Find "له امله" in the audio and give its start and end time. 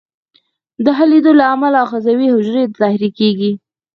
1.39-1.77